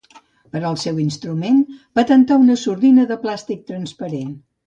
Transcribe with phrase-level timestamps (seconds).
[0.53, 1.59] Per al seu instrument
[1.99, 4.35] patentà una sordina de plàstic transparent.